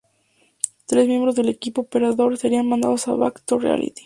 [0.87, 3.93] Tres miembros del equipo perdedor serían mandados a Back to Reality.